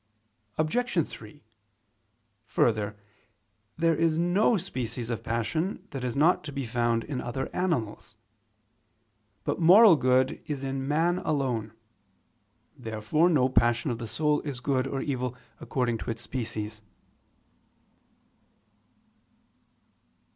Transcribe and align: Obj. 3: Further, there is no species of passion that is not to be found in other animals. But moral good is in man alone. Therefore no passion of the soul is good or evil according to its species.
Obj. 0.57 1.07
3: 1.07 1.43
Further, 2.47 2.97
there 3.77 3.93
is 3.95 4.17
no 4.17 4.57
species 4.57 5.11
of 5.11 5.23
passion 5.23 5.87
that 5.91 6.03
is 6.03 6.15
not 6.15 6.43
to 6.45 6.51
be 6.51 6.65
found 6.65 7.03
in 7.03 7.21
other 7.21 7.55
animals. 7.55 8.17
But 9.43 9.59
moral 9.61 9.95
good 9.97 10.41
is 10.47 10.63
in 10.63 10.87
man 10.87 11.19
alone. 11.19 11.73
Therefore 12.75 13.29
no 13.29 13.47
passion 13.47 13.91
of 13.91 13.99
the 13.99 14.07
soul 14.07 14.41
is 14.41 14.59
good 14.59 14.87
or 14.87 15.01
evil 15.03 15.35
according 15.59 15.99
to 15.99 16.09
its 16.09 16.23
species. 16.23 16.81